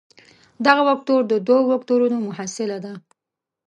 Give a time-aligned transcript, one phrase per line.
[0.65, 2.93] دغه وکتور د دوو وکتورونو محصله ده.